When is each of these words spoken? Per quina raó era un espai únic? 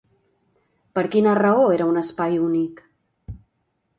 Per 0.99 1.01
quina 1.15 1.33
raó 1.41 1.67
era 1.75 1.87
un 1.93 2.01
espai 2.03 2.41
únic? 2.47 2.83